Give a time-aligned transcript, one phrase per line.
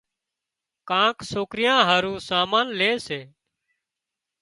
[0.89, 3.21] ڪانڪ سوڪريان هارو سامان لي سي